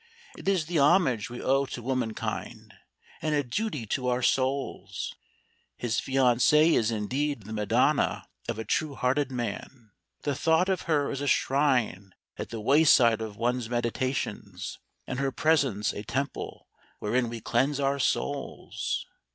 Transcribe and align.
It 0.35 0.47
is 0.47 0.65
the 0.65 0.79
homage 0.79 1.29
we 1.29 1.43
owe 1.43 1.67
to 1.67 1.81
womankind, 1.83 2.73
and 3.21 3.35
a 3.35 3.43
duty 3.43 3.85
to 3.85 4.07
our 4.07 4.23
souls. 4.23 5.13
His 5.77 5.99
fiancée 6.01 6.71
is 6.73 6.89
indeed 6.89 7.43
the 7.43 7.53
Madonna 7.53 8.27
of 8.49 8.57
a 8.57 8.65
true 8.65 8.95
hearted 8.95 9.31
man; 9.31 9.91
the 10.23 10.33
thought 10.33 10.69
of 10.69 10.81
her 10.89 11.11
is 11.11 11.21
a 11.21 11.27
shrine 11.27 12.15
at 12.35 12.49
the 12.49 12.59
wayside 12.59 13.21
of 13.21 13.37
one's 13.37 13.69
meditations, 13.69 14.79
and 15.05 15.19
her 15.19 15.31
presence 15.31 15.93
a 15.93 16.01
temple 16.01 16.67
wherein 16.97 17.29
we 17.29 17.39
cleanse 17.39 17.79
our 17.79 17.99
souls. 17.99 19.05